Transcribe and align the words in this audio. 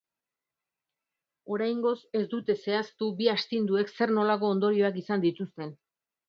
Oraingoz 1.57 1.93
ez 2.19 2.21
dute 2.31 2.55
zehaztu 2.63 3.11
bi 3.19 3.27
astinduek 3.35 3.93
zer-nolako 3.99 4.51
ondorioak 4.57 4.99
izan 5.05 5.25
dituzten. 5.29 5.77